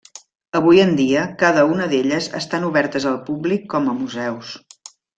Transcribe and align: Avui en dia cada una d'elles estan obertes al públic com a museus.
Avui 0.59 0.79
en 0.85 0.95
dia 0.99 1.25
cada 1.43 1.67
una 1.75 1.87
d'elles 1.93 2.31
estan 2.41 2.67
obertes 2.73 3.09
al 3.13 3.23
públic 3.31 3.73
com 3.77 3.93
a 3.93 3.99
museus. 4.03 4.61